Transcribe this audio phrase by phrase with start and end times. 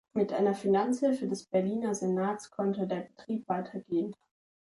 [0.15, 4.15] Mit einer Finanzhilfe des Berliner Senats konnte der Betrieb weitergehen.